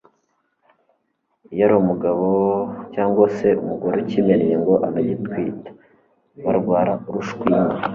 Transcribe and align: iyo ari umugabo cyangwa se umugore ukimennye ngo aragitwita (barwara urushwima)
iyo 1.53 1.61
ari 1.67 1.75
umugabo 1.83 2.27
cyangwa 2.93 3.25
se 3.35 3.47
umugore 3.61 3.95
ukimennye 4.01 4.55
ngo 4.61 4.73
aragitwita 4.87 5.69
(barwara 6.43 6.93
urushwima) 7.09 7.59